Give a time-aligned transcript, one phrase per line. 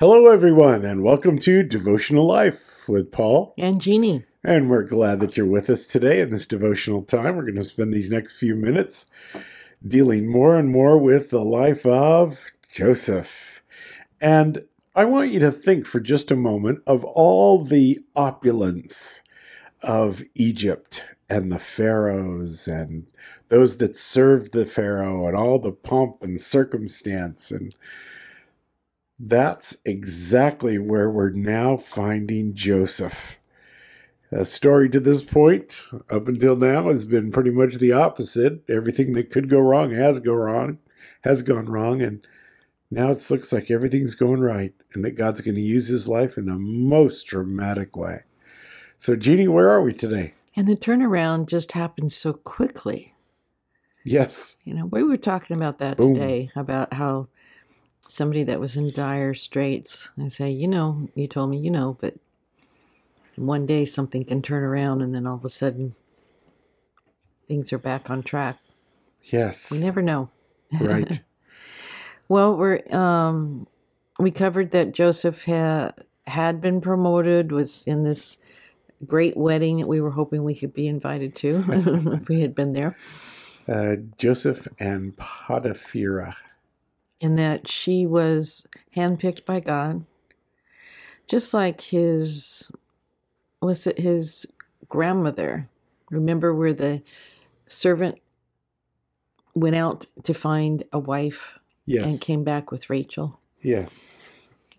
[0.00, 3.54] Hello, everyone, and welcome to Devotional Life with Paul.
[3.56, 4.24] And Jeannie.
[4.42, 7.36] And we're glad that you're with us today in this devotional time.
[7.36, 9.06] We're going to spend these next few minutes
[9.86, 13.62] dealing more and more with the life of Joseph.
[14.20, 14.64] And
[14.96, 19.22] I want you to think for just a moment of all the opulence
[19.80, 23.06] of Egypt and the pharaohs and
[23.48, 27.76] those that served the pharaoh and all the pomp and circumstance and
[29.18, 33.40] that's exactly where we're now finding Joseph.
[34.30, 38.68] The story to this point, up until now, has been pretty much the opposite.
[38.68, 40.78] Everything that could go wrong has go wrong,
[41.20, 42.26] has gone wrong, and
[42.90, 46.36] now it looks like everything's going right, and that God's going to use his life
[46.36, 48.22] in the most dramatic way.
[48.98, 50.34] So, Jeannie, where are we today?
[50.56, 53.14] And the turnaround just happened so quickly.
[54.04, 54.56] Yes.
[54.64, 56.14] You know, we were talking about that Boom.
[56.14, 57.28] today about how
[58.08, 61.96] somebody that was in dire straits, I say, you know, you told me, you know,
[62.00, 62.14] but
[63.36, 65.94] one day something can turn around and then all of a sudden
[67.48, 68.58] things are back on track.
[69.22, 69.70] Yes.
[69.70, 70.30] We never know.
[70.80, 71.20] Right.
[72.26, 73.66] Well, we're um
[74.18, 75.92] we covered that Joseph had
[76.26, 78.38] had been promoted, was in this
[79.06, 81.62] great wedding that we were hoping we could be invited to
[82.14, 82.96] if we had been there.
[83.68, 86.34] Uh, Joseph and Potipharah.
[87.24, 90.04] And that she was handpicked by God,
[91.26, 92.70] just like his
[93.62, 94.44] was it his
[94.90, 95.66] grandmother.
[96.10, 97.02] Remember where the
[97.66, 98.18] servant
[99.54, 102.04] went out to find a wife Yes.
[102.04, 103.40] and came back with Rachel.
[103.62, 103.86] yeah.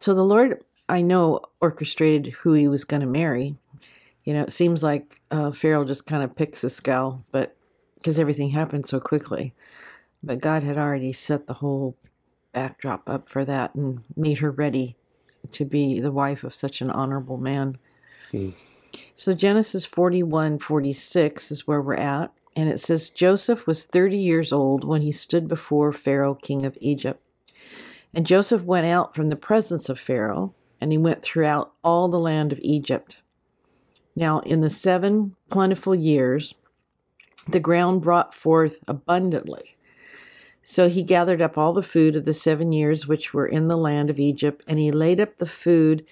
[0.00, 3.56] So the Lord, I know, orchestrated who he was going to marry.
[4.24, 7.54] You know, it seems like uh, Pharaoh just kind of picks a skull, but
[7.96, 9.52] because everything happened so quickly.
[10.22, 11.96] But God had already set the whole
[12.52, 14.96] backdrop up for that and made her ready
[15.52, 17.78] to be the wife of such an honorable man.
[18.30, 18.50] Hmm.
[19.14, 22.32] So Genesis 41 46 is where we're at.
[22.56, 26.76] And it says Joseph was 30 years old when he stood before Pharaoh, king of
[26.80, 27.22] Egypt.
[28.12, 32.18] And Joseph went out from the presence of Pharaoh, and he went throughout all the
[32.18, 33.18] land of Egypt.
[34.16, 36.54] Now, in the seven plentiful years,
[37.46, 39.76] the ground brought forth abundantly.
[40.62, 43.76] So he gathered up all the food of the seven years which were in the
[43.76, 46.04] land of Egypt, and he laid up the food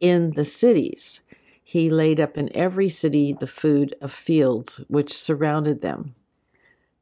[0.00, 1.20] in the cities.
[1.62, 6.14] He laid up in every city the food of fields which surrounded them.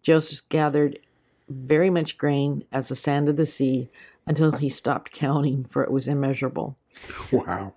[0.02, 0.98] Joseph gathered
[1.48, 3.88] very much grain as the sand of the sea
[4.26, 6.76] until he stopped counting, for it was immeasurable.
[7.32, 7.74] Wow.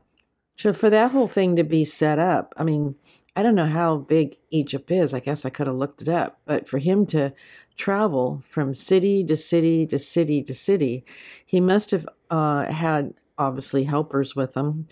[0.58, 2.96] So for that whole thing to be set up, I mean,
[3.36, 5.14] I don't know how big Egypt is.
[5.14, 7.34] I guess I could have looked it up, but for him to
[7.78, 11.04] travel from city to city to city to city,
[11.46, 14.88] he must have uh, had obviously helpers with him,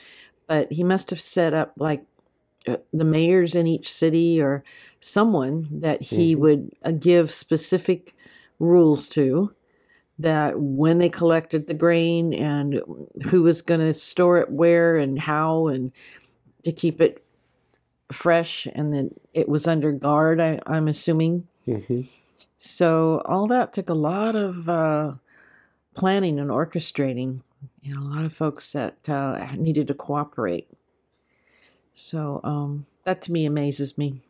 [0.47, 2.03] but he must have set up like
[2.67, 4.63] uh, the mayors in each city or
[5.01, 6.39] someone that he Mhm.
[6.39, 8.15] would uh, give specific
[8.59, 9.53] rules to
[10.17, 12.81] that when they collected the grain and
[13.29, 15.93] who was going to store it where and how and
[16.63, 17.23] to keep it
[18.11, 21.47] fresh and then it was under guard I, i'm assuming.
[21.65, 22.01] Hmm
[22.59, 25.13] so all that took a lot of uh,
[25.95, 27.41] planning and orchestrating
[27.83, 30.67] and a lot of folks that uh, needed to cooperate
[31.93, 34.21] so um, that to me amazes me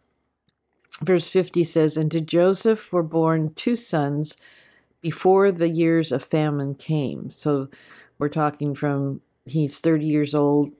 [1.01, 4.38] verse 50 says and to joseph were born two sons
[5.01, 7.31] before the years of famine came.
[7.31, 7.69] So
[8.17, 10.72] we're talking from he's 30 years old.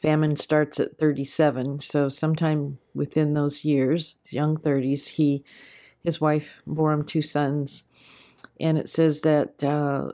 [0.00, 1.80] Famine starts at 37.
[1.80, 5.44] So sometime within those years, young 30s, he
[6.04, 7.84] his wife bore him two sons.
[8.60, 10.12] And it says that uh,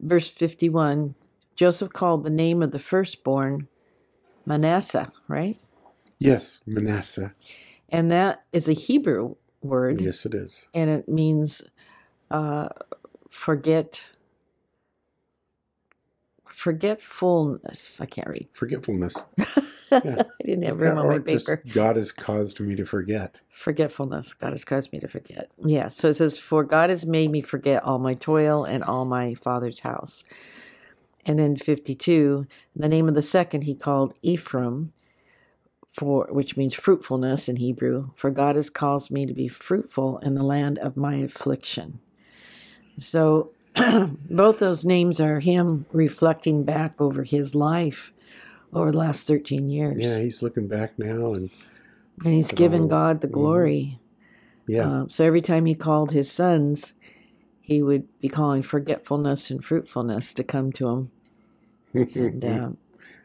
[0.00, 1.14] verse 51
[1.54, 3.66] Joseph called the name of the firstborn
[4.46, 5.58] Manasseh, right?
[6.18, 7.34] Yes, Manasseh.
[7.88, 10.00] And that is a Hebrew word.
[10.00, 10.66] Yes, it is.
[10.72, 11.62] and it means
[12.30, 12.68] uh,
[13.28, 14.10] forget
[16.44, 18.00] forgetfulness.
[18.00, 18.48] I can't read.
[18.52, 19.16] Forgetfulness.
[19.92, 21.62] I didn't have room on my paper.
[21.72, 23.40] God has caused me to forget.
[23.50, 24.34] Forgetfulness.
[24.34, 25.50] God has caused me to forget.
[25.64, 25.88] Yeah.
[25.88, 29.34] So it says, "For God has made me forget all my toil and all my
[29.34, 30.24] father's house."
[31.24, 32.46] And then fifty-two.
[32.76, 34.92] The name of the second he called Ephraim,
[35.92, 38.10] for which means fruitfulness in Hebrew.
[38.14, 42.00] For God has caused me to be fruitful in the land of my affliction.
[42.98, 43.52] So
[44.30, 48.12] both those names are him reflecting back over his life
[48.72, 49.96] over the last 13 years.
[49.98, 51.50] Yeah, he's looking back now and
[52.24, 54.00] and he's given God the glory.
[54.66, 54.88] yeah.
[54.88, 56.94] Uh, so every time he called his sons,
[57.60, 61.10] he would be calling forgetfulness and fruitfulness to come to him.
[61.94, 62.70] And uh,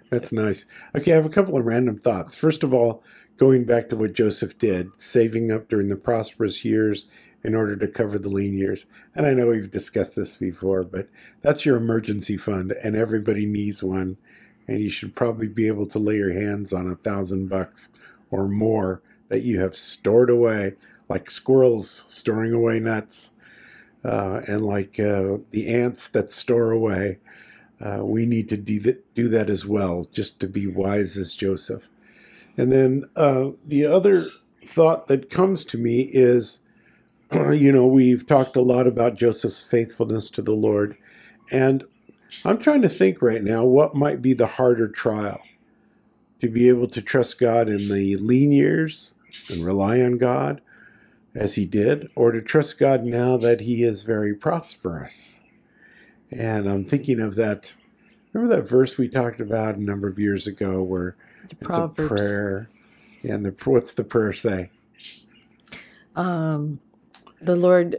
[0.10, 0.66] That's nice.
[0.96, 2.38] Okay, I have a couple of random thoughts.
[2.38, 3.04] First of all,
[3.38, 7.06] going back to what Joseph did, saving up during the prosperous years
[7.44, 8.86] in order to cover the lean years.
[9.16, 11.10] And I know we've discussed this before, but
[11.42, 14.18] that's your emergency fund, and everybody needs one.
[14.68, 17.90] And you should probably be able to lay your hands on a thousand bucks
[18.32, 20.74] or more that you have stored away,
[21.10, 23.32] like squirrels storing away nuts,
[24.04, 27.20] uh, and like uh, the ants that store away.
[27.82, 31.36] Uh, we need to do that, do that as well, just to be wise as
[31.36, 31.90] Joseph.
[32.56, 34.28] And then uh, the other
[34.66, 36.62] thought that comes to me is,
[37.34, 40.98] you know, we've talked a lot about Joseph's faithfulness to the Lord,
[41.52, 41.84] and
[42.46, 45.42] I'm trying to think right now what might be the harder trial
[46.40, 49.14] to be able to trust God in the lean years
[49.50, 50.62] and rely on God
[51.36, 55.42] as he did, or to trust God now that he is very prosperous.
[56.32, 57.74] And I'm thinking of that.
[58.34, 61.16] Remember that verse we talked about a number of years ago where
[61.60, 62.70] the it's a prayer.
[63.24, 64.70] And the what's the prayer say?
[66.16, 66.80] Um,
[67.42, 67.98] the Lord,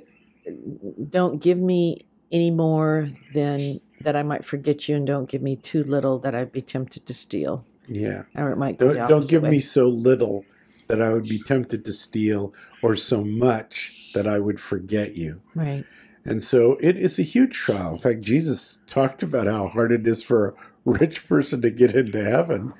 [1.11, 5.57] don't give me any more than that I might forget you, and don't give me
[5.57, 7.65] too little that I'd be tempted to steal.
[7.89, 8.23] Yeah.
[8.35, 9.51] Or it might Don't, don't give way.
[9.51, 10.45] me so little
[10.89, 12.53] that I would be tempted to steal,
[12.83, 15.41] or so much that I would forget you.
[15.55, 15.85] right.
[16.27, 17.93] And so it is a huge trial.
[17.93, 20.55] In fact, Jesus talked about how hard it is for a
[20.87, 22.73] rich person to get into heaven,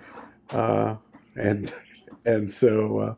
[0.49, 0.97] uh,
[1.37, 1.71] and
[2.25, 3.15] and so uh,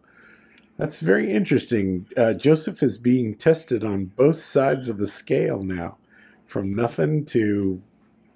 [0.78, 2.06] that's very interesting.
[2.16, 5.96] Uh, Joseph is being tested on both sides of the scale now,
[6.44, 7.80] from nothing to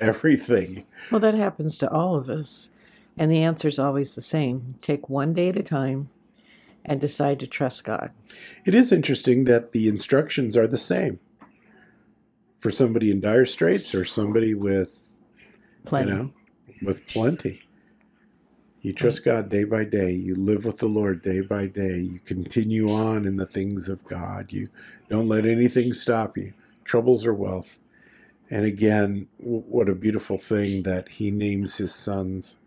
[0.01, 0.87] everything.
[1.11, 2.71] Well, that happens to all of us,
[3.19, 6.09] and the answer is always the same: take one day at a time,
[6.85, 8.11] and decide to trust God.
[8.65, 11.21] It is interesting that the instructions are the same
[12.59, 15.17] for somebody in dire straits or somebody with
[15.85, 16.11] Plenty.
[16.11, 16.33] you know,
[16.83, 17.63] with plenty.
[18.83, 20.13] You trust God day by day.
[20.13, 21.99] You live with the Lord day by day.
[21.99, 24.53] You continue on in the things of God.
[24.53, 24.69] You
[25.11, 26.55] don't let anything stop you.
[26.85, 27.79] Troubles or wealth.
[28.51, 32.59] And again, what a beautiful thing that he names his sons.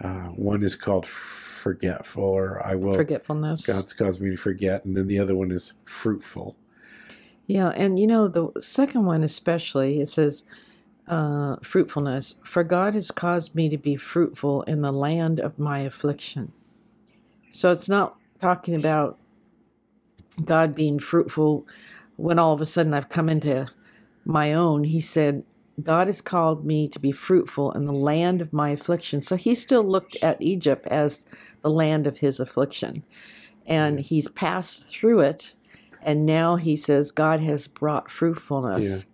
[0.00, 2.94] Uh, one is called forgetful, or I will.
[2.94, 3.64] Forgetfulness.
[3.66, 6.56] God's caused me to forget, and then the other one is fruitful.
[7.46, 10.44] Yeah, and you know the second one especially it says
[11.06, 12.34] uh, fruitfulness.
[12.44, 16.52] For God has caused me to be fruitful in the land of my affliction.
[17.50, 19.18] So it's not talking about
[20.44, 21.66] God being fruitful
[22.16, 23.68] when all of a sudden I've come into
[24.28, 24.84] my own.
[24.84, 25.42] He said,
[25.82, 29.22] God has called me to be fruitful in the land of my affliction.
[29.22, 31.26] So he still looked at Egypt as
[31.62, 33.04] the land of his affliction.
[33.66, 35.54] And he's passed through it.
[36.02, 39.04] And now he says, God has brought fruitfulness.
[39.04, 39.10] Yeah.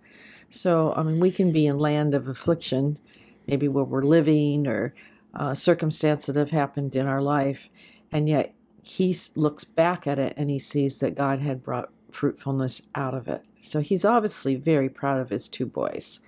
[0.50, 2.98] So, I mean, we can be in land of affliction,
[3.46, 4.94] maybe where we're living or
[5.34, 7.68] uh, circumstance that have happened in our life.
[8.12, 12.82] And yet he looks back at it and he sees that God had brought fruitfulness
[12.94, 13.44] out of it.
[13.64, 16.20] So he's obviously very proud of his two boys.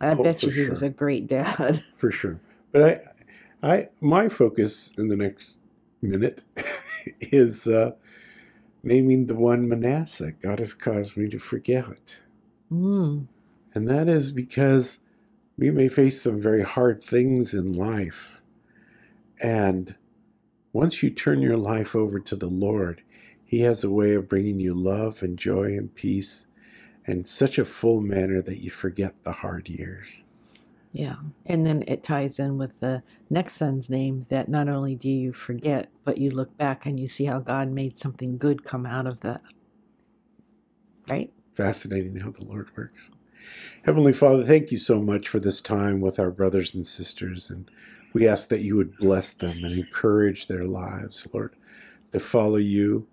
[0.00, 1.84] I Oh, bet you he was a great dad.
[1.96, 2.40] for sure.
[2.72, 2.82] But
[3.62, 5.58] I, I, my focus in the next
[6.02, 6.42] minute
[7.20, 7.92] is uh,
[8.82, 10.32] naming the one Manasseh.
[10.32, 12.18] God has caused me to forget,
[12.70, 13.26] Mm,
[13.74, 14.98] and that is because
[15.56, 18.42] we may face some very hard things in life,
[19.40, 19.94] and
[20.72, 23.02] once you turn your life over to the Lord,
[23.48, 26.46] He has a way of bringing you love and joy and peace.
[27.06, 30.26] In such a full manner that you forget the hard years.
[30.92, 31.16] yeah.
[31.46, 35.32] And then it ties in with the next son's name that not only do you
[35.32, 39.06] forget, but you look back and you see how God made something good come out
[39.06, 39.40] of that.
[41.10, 41.32] Right?
[41.58, 43.10] fascinating how the Lord works.
[43.84, 47.50] Heavenly Father, thank you so much for this time with our brothers and sisters.
[47.50, 47.68] And
[48.12, 51.56] we ask that you would bless them and encourage their lives, Lord,
[52.12, 53.08] to follow you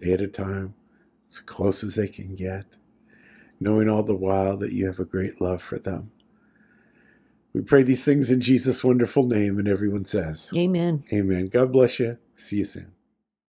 [0.00, 0.74] day at a time,
[1.28, 2.64] as close as they can get,
[3.60, 6.10] knowing all the while that you have a great love for them.
[7.52, 11.04] We pray these things in Jesus' wonderful name, and everyone says, Amen.
[11.12, 11.46] Amen.
[11.46, 12.18] God bless you.
[12.34, 12.92] See you soon.